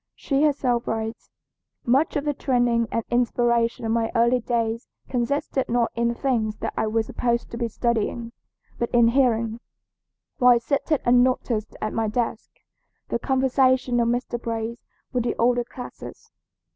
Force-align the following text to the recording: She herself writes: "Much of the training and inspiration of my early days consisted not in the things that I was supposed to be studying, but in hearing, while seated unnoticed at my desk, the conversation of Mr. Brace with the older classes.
She 0.15 0.41
herself 0.41 0.87
writes: 0.87 1.29
"Much 1.85 2.15
of 2.15 2.25
the 2.25 2.33
training 2.33 2.87
and 2.91 3.03
inspiration 3.11 3.85
of 3.85 3.91
my 3.91 4.11
early 4.15 4.39
days 4.39 4.87
consisted 5.07 5.69
not 5.69 5.91
in 5.93 6.07
the 6.07 6.13
things 6.15 6.55
that 6.55 6.73
I 6.75 6.87
was 6.87 7.05
supposed 7.05 7.51
to 7.51 7.57
be 7.57 7.67
studying, 7.67 8.31
but 8.79 8.89
in 8.95 9.09
hearing, 9.09 9.59
while 10.39 10.59
seated 10.59 11.01
unnoticed 11.05 11.75
at 11.83 11.93
my 11.93 12.07
desk, 12.07 12.49
the 13.09 13.19
conversation 13.19 13.99
of 13.99 14.07
Mr. 14.07 14.41
Brace 14.41 14.87
with 15.13 15.23
the 15.23 15.35
older 15.37 15.63
classes. 15.63 16.31